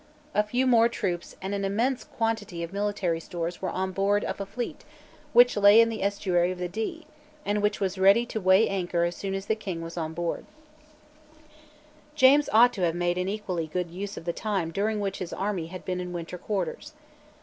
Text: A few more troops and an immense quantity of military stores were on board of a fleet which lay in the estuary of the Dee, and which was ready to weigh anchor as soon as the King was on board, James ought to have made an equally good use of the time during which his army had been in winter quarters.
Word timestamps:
A 0.33 0.41
few 0.41 0.65
more 0.65 0.89
troops 0.89 1.35
and 1.43 1.53
an 1.53 1.63
immense 1.63 2.03
quantity 2.03 2.63
of 2.63 2.73
military 2.73 3.19
stores 3.19 3.61
were 3.61 3.69
on 3.69 3.91
board 3.91 4.23
of 4.23 4.41
a 4.41 4.47
fleet 4.47 4.83
which 5.31 5.55
lay 5.55 5.79
in 5.79 5.89
the 5.89 6.01
estuary 6.01 6.49
of 6.49 6.57
the 6.57 6.67
Dee, 6.67 7.05
and 7.45 7.61
which 7.61 7.79
was 7.79 7.99
ready 7.99 8.25
to 8.25 8.41
weigh 8.41 8.67
anchor 8.67 9.03
as 9.03 9.15
soon 9.15 9.35
as 9.35 9.45
the 9.45 9.53
King 9.53 9.83
was 9.83 9.97
on 9.97 10.15
board, 10.15 10.47
James 12.15 12.49
ought 12.51 12.73
to 12.73 12.81
have 12.81 12.95
made 12.95 13.19
an 13.19 13.29
equally 13.29 13.67
good 13.67 13.91
use 13.91 14.17
of 14.17 14.25
the 14.25 14.33
time 14.33 14.71
during 14.71 14.99
which 14.99 15.19
his 15.19 15.33
army 15.33 15.67
had 15.67 15.85
been 15.85 15.99
in 15.99 16.13
winter 16.13 16.39
quarters. 16.39 16.93